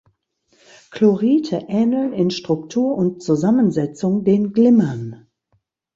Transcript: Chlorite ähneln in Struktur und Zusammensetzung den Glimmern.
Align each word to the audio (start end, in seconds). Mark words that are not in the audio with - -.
Chlorite 0.89 1.65
ähneln 1.67 2.11
in 2.11 2.31
Struktur 2.31 2.95
und 2.95 3.21
Zusammensetzung 3.21 4.23
den 4.23 4.51
Glimmern. 4.51 5.27